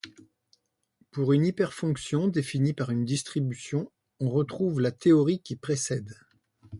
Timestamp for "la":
4.81-4.91